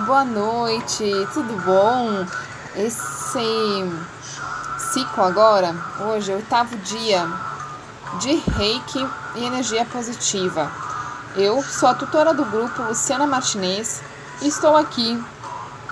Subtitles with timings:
[0.00, 2.26] Boa noite, tudo bom?
[2.74, 3.92] Esse
[4.92, 7.24] ciclo agora, hoje é o oitavo dia
[8.18, 10.68] de reiki e energia positiva.
[11.36, 14.02] Eu sou a tutora do grupo Luciana Martinez
[14.42, 15.22] e estou aqui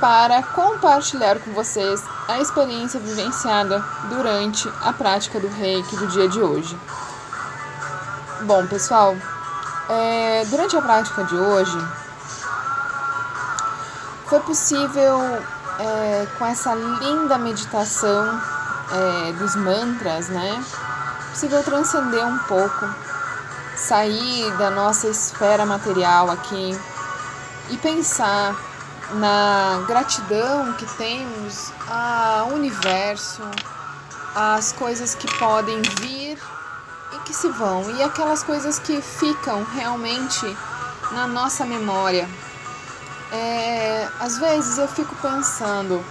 [0.00, 6.41] para compartilhar com vocês a experiência vivenciada durante a prática do reiki do dia de
[6.41, 6.77] hoje.
[8.41, 9.14] Bom, pessoal,
[9.88, 11.78] é, durante a prática de hoje,
[14.32, 15.20] foi possível,
[15.78, 18.40] é, com essa linda meditação
[18.90, 20.64] é, dos mantras, né?
[21.32, 22.88] Possível transcender um pouco,
[23.76, 26.74] sair da nossa esfera material aqui
[27.68, 28.56] e pensar
[29.16, 33.42] na gratidão que temos ao universo,
[34.34, 36.38] às coisas que podem vir
[37.12, 40.57] e que se vão, e aquelas coisas que ficam realmente
[41.10, 42.26] na nossa memória,
[43.33, 46.05] é, às vezes eu fico pensando,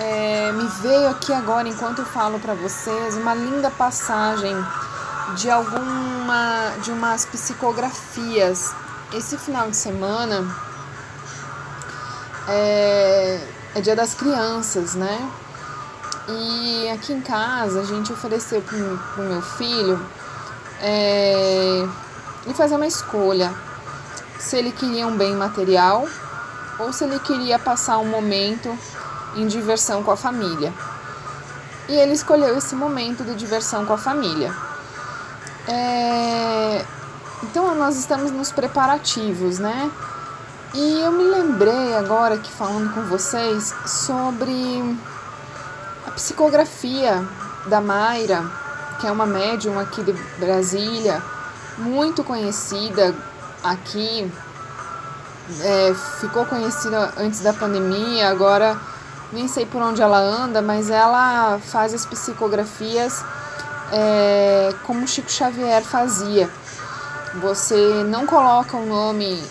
[0.00, 4.54] é, me veio aqui agora, enquanto eu falo para vocês, uma linda passagem
[5.36, 8.74] de alguma de umas psicografias.
[9.12, 10.44] Esse final de semana
[12.48, 13.40] é,
[13.76, 15.30] é dia das crianças, né?
[16.28, 20.04] E aqui em casa a gente ofereceu para o meu filho
[20.80, 21.88] é,
[22.44, 23.67] ele fazer uma escolha
[24.38, 26.06] se ele queria um bem material
[26.78, 28.76] ou se ele queria passar um momento
[29.36, 30.72] em diversão com a família.
[31.88, 34.54] E ele escolheu esse momento de diversão com a família.
[35.66, 36.84] É...
[37.42, 39.90] Então nós estamos nos preparativos, né?
[40.74, 44.98] E eu me lembrei agora aqui falando com vocês sobre
[46.06, 47.26] a psicografia
[47.66, 48.44] da Mayra,
[49.00, 51.22] que é uma médium aqui de Brasília,
[51.78, 53.14] muito conhecida,
[53.62, 54.30] aqui
[55.60, 58.78] é, ficou conhecida antes da pandemia, agora
[59.32, 63.24] nem sei por onde ela anda, mas ela faz as psicografias
[63.92, 66.50] é, como Chico Xavier fazia.
[67.40, 69.42] Você não coloca o nome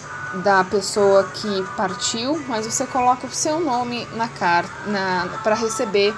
[0.43, 4.71] da pessoa que partiu, mas você coloca o seu nome na carta
[5.43, 6.13] para receber.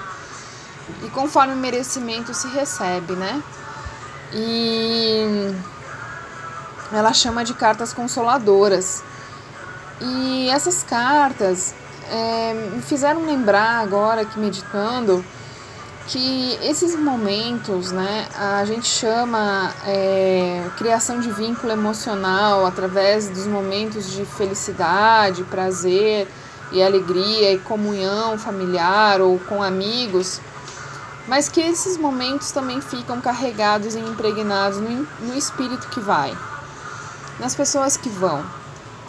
[1.04, 3.42] E conforme o merecimento se recebe, né?
[4.32, 5.54] E
[6.92, 9.02] ela chama de cartas consoladoras.
[10.00, 11.74] E essas cartas
[12.10, 15.24] é, me fizeram lembrar agora que meditando
[16.06, 24.10] que esses momentos, né, a gente chama é, criação de vínculo emocional através dos momentos
[24.10, 26.26] de felicidade, prazer
[26.72, 30.40] e alegria e comunhão familiar ou com amigos,
[31.28, 36.36] mas que esses momentos também ficam carregados e impregnados no, no espírito que vai
[37.40, 38.44] nas pessoas que vão.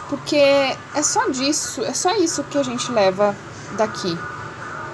[0.08, 3.36] Porque é só disso, é só isso que a gente leva
[3.76, 4.18] daqui.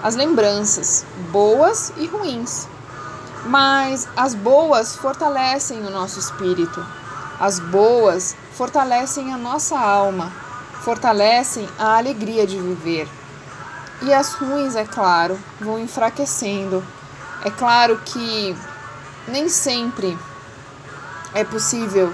[0.02, 2.68] As lembranças, boas e ruins.
[3.46, 6.84] Mas as boas fortalecem o nosso espírito.
[7.40, 10.32] As boas fortalecem a nossa alma,
[10.82, 13.08] fortalecem a alegria de viver.
[14.02, 16.84] E as ruins, é claro, vão enfraquecendo.
[17.44, 18.56] É claro que
[19.28, 20.16] nem sempre
[21.34, 22.12] é possível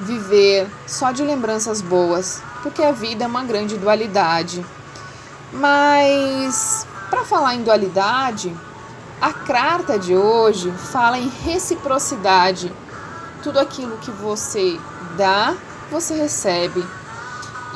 [0.00, 4.64] viver só de lembranças boas, porque a vida é uma grande dualidade.
[5.52, 8.54] Mas, para falar em dualidade,
[9.20, 12.72] a carta de hoje fala em reciprocidade.
[13.42, 14.78] Tudo aquilo que você
[15.16, 15.54] dá,
[15.90, 16.84] você recebe.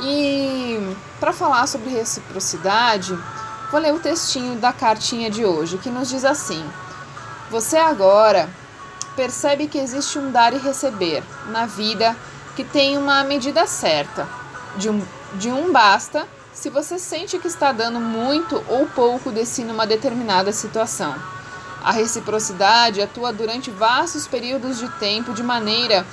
[0.02, 3.16] E para falar sobre reciprocidade,
[3.70, 6.64] vou ler o textinho da cartinha de hoje, que nos diz assim:
[7.50, 8.48] Você agora
[9.20, 12.16] percebe que existe um dar e receber na vida
[12.56, 14.26] que tem uma medida certa.
[14.78, 15.04] De um,
[15.34, 19.86] de um basta se você sente que está dando muito ou pouco de si numa
[19.86, 21.14] determinada situação.
[21.84, 26.06] A reciprocidade atua durante vastos períodos de tempo de maneira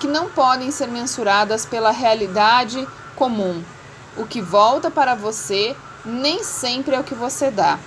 [0.00, 3.62] que não podem ser mensuradas pela realidade comum.
[4.16, 7.78] O que volta para você nem sempre é o que você dá.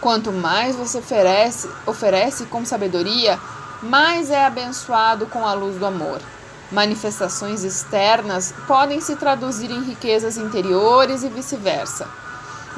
[0.00, 3.40] Quanto mais você oferece, oferece com sabedoria,
[3.84, 6.18] mais é abençoado com a luz do amor.
[6.72, 12.08] Manifestações externas podem se traduzir em riquezas interiores e vice-versa,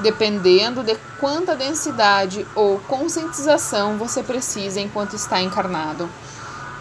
[0.00, 6.10] dependendo de quanta densidade ou conscientização você precisa enquanto está encarnado.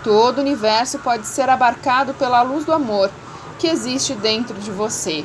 [0.04, 3.12] Todo o universo pode ser abarcado pela luz do amor
[3.60, 5.24] que existe dentro de você.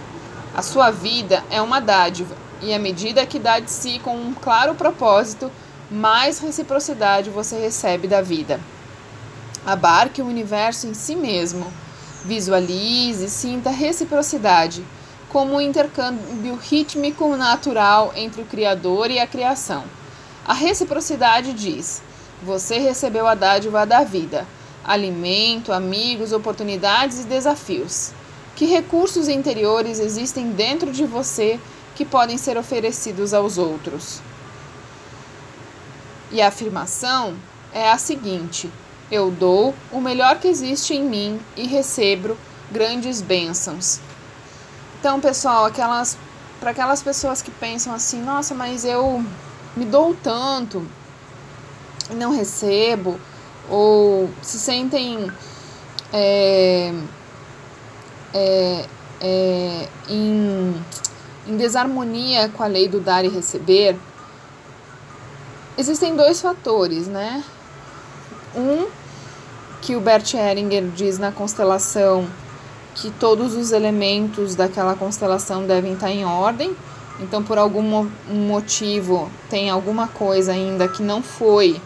[0.55, 4.35] A sua vida é uma dádiva, e à medida que dá de si com um
[4.35, 5.51] claro propósito,
[5.91, 8.61] mais reciprocidade você recebe da vida.
[9.65, 11.67] Abarque o universo em si mesmo.
[12.25, 14.85] Visualize e sinta reciprocidade.
[15.31, 19.85] como um intercâmbio rítmico natural entre o Criador e a criação.
[20.45, 22.03] A reciprocidade diz:
[22.43, 24.47] você recebeu a dádiva da vida,
[24.85, 28.13] alimento, amigos, oportunidades e desafios.
[28.57, 31.59] Que recursos interiores existem dentro de você
[31.95, 34.21] que podem ser oferecidos aos outros?
[36.31, 37.37] E a afirmação
[37.73, 38.71] é a seguinte:
[39.11, 42.37] eu dou o melhor que existe em mim e recebo
[42.71, 44.01] grandes bênçãos.
[44.99, 46.17] Então, pessoal, aquelas
[46.61, 49.25] para aquelas pessoas que pensam assim, nossa, mas eu
[49.75, 50.87] me dou tanto
[52.11, 53.19] e não recebo,
[53.69, 55.33] ou se sentem
[56.13, 56.93] é,
[58.35, 58.85] é,
[59.23, 60.85] é, em,
[61.47, 63.97] em desarmonia com a lei do dar e receber,
[65.79, 67.43] existem dois fatores, né?
[68.55, 68.87] Um,
[69.81, 72.27] que o Bert Ehringer diz na constelação
[72.95, 76.77] que todos os elementos daquela constelação devem estar em ordem.
[77.21, 81.81] Então, por algum motivo, tem alguma coisa ainda que não foi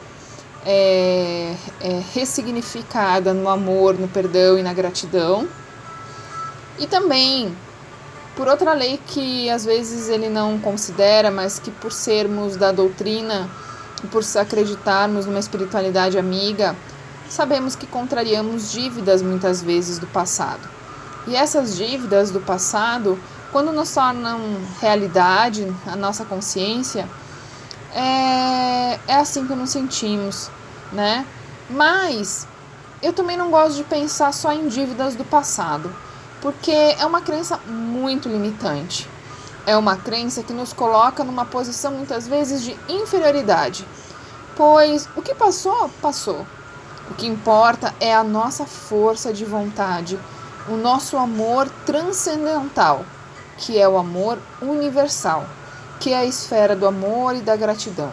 [0.64, 5.48] é, é, ressignificada no amor, no perdão e na gratidão.
[6.78, 7.54] E também
[8.36, 13.48] por outra lei que às vezes ele não considera, mas que por sermos da doutrina
[14.10, 16.76] por acreditarmos numa espiritualidade amiga,
[17.28, 20.68] sabemos que contrariamos dívidas muitas vezes do passado.
[21.26, 23.18] E essas dívidas do passado,
[23.50, 24.40] quando nos tornam
[24.80, 27.08] realidade, a nossa consciência,
[27.94, 30.50] é, é assim que nos sentimos,
[30.92, 31.24] né?
[31.70, 32.46] Mas
[33.00, 35.94] eu também não gosto de pensar só em dívidas do passado,
[36.42, 39.08] porque é uma crença muito limitante.
[39.66, 43.86] É uma crença que nos coloca numa posição muitas vezes de inferioridade,
[44.54, 46.46] pois o que passou, passou.
[47.10, 50.18] O que importa é a nossa força de vontade,
[50.68, 53.04] o nosso amor transcendental,
[53.58, 55.46] que é o amor universal,
[56.00, 58.10] que é a esfera do amor e da gratidão.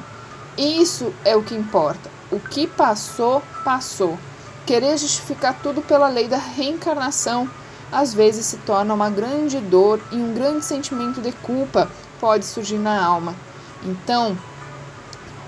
[0.58, 2.10] Isso é o que importa.
[2.30, 4.18] O que passou, passou.
[4.66, 7.50] Querer justificar tudo pela lei da reencarnação
[7.92, 11.90] às vezes se torna uma grande dor e um grande sentimento de culpa
[12.20, 13.36] pode surgir na alma.
[13.84, 14.38] Então,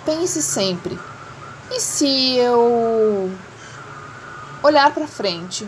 [0.05, 0.99] pense sempre:
[1.75, 3.31] e se eu
[4.61, 5.67] olhar para frente,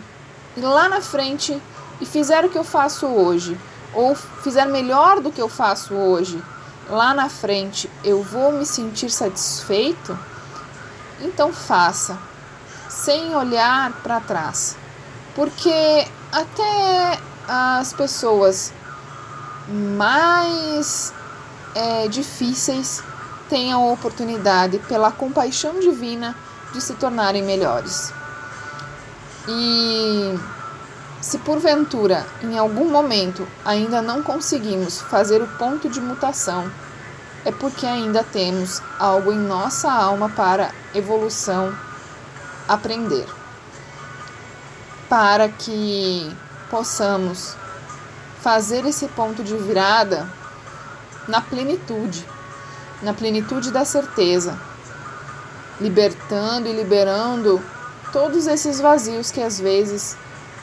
[0.56, 1.60] e lá na frente
[2.00, 3.58] e fizer o que eu faço hoje,
[3.92, 6.40] ou fizer melhor do que eu faço hoje,
[6.88, 10.16] lá na frente eu vou me sentir satisfeito?
[11.20, 12.16] Então faça,
[12.88, 14.76] sem olhar para trás.
[15.34, 17.18] Porque até
[17.48, 18.72] as pessoas
[19.68, 21.12] mais
[21.74, 23.02] é, difíceis
[23.48, 26.34] tenham a oportunidade, pela compaixão divina,
[26.72, 28.12] de se tornarem melhores.
[29.48, 30.38] E
[31.20, 36.70] se porventura, em algum momento, ainda não conseguimos fazer o ponto de mutação,
[37.44, 41.72] é porque ainda temos algo em nossa alma para evolução
[42.68, 43.26] aprender
[45.08, 46.34] para que
[46.70, 47.54] possamos
[48.40, 50.28] fazer esse ponto de virada
[51.28, 52.26] na plenitude,
[53.02, 54.58] na plenitude da certeza,
[55.80, 57.62] libertando e liberando
[58.12, 60.16] todos esses vazios que às vezes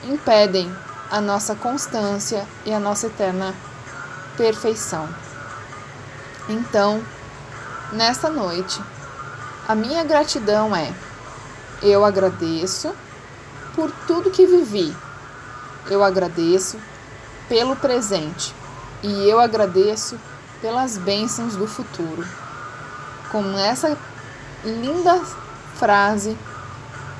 [0.03, 0.73] impedem
[1.11, 3.53] a nossa constância e a nossa eterna
[4.35, 5.07] perfeição.
[6.49, 7.01] Então,
[7.91, 8.81] nesta noite,
[9.67, 10.91] a minha gratidão é:
[11.81, 12.93] eu agradeço
[13.75, 14.95] por tudo que vivi.
[15.89, 16.79] Eu agradeço
[17.47, 18.55] pelo presente
[19.03, 20.17] e eu agradeço
[20.63, 22.25] pelas bênçãos do futuro.
[23.29, 23.97] Com essa
[24.63, 25.21] linda
[25.75, 26.37] frase,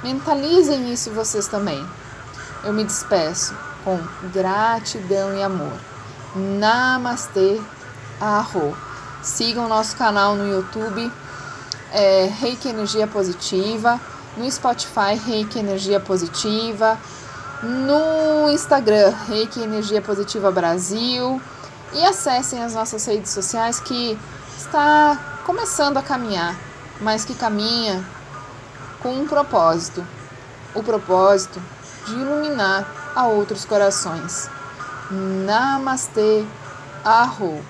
[0.02, 1.86] mentalizem isso vocês também.
[2.64, 4.00] Eu me despeço com
[4.32, 5.78] gratidão e amor.
[6.34, 7.60] Namastê,
[8.22, 8.76] Arro.
[9.22, 11.12] Sigam nosso canal no YouTube,
[11.92, 14.00] é, Reiki Energia Positiva
[14.38, 16.98] no Spotify Reiki Energia Positiva,
[17.62, 21.42] no Instagram Reiki Energia Positiva Brasil
[21.96, 24.18] e acessem as nossas redes sociais que
[24.58, 26.56] está começando a caminhar,
[27.02, 28.04] mas que caminha
[29.02, 30.06] com um propósito,
[30.74, 31.62] o propósito
[32.06, 32.86] de iluminar
[33.16, 34.50] a outros corações.
[35.12, 36.46] Namastê,
[37.04, 37.64] Arro.